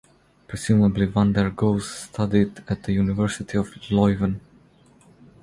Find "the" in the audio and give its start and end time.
2.81-2.91